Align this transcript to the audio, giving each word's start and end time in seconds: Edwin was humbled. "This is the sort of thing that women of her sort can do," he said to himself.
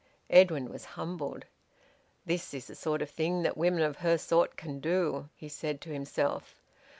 Edwin 0.31 0.67
was 0.71 0.83
humbled. 0.97 1.45
"This 2.25 2.55
is 2.55 2.65
the 2.65 2.73
sort 2.73 3.03
of 3.03 3.11
thing 3.11 3.43
that 3.43 3.55
women 3.55 3.83
of 3.83 3.97
her 3.97 4.17
sort 4.17 4.57
can 4.57 4.79
do," 4.79 5.29
he 5.35 5.47
said 5.47 5.79
to 5.81 5.91
himself. 5.93 6.59